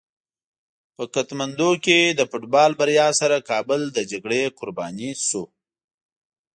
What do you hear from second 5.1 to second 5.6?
شو.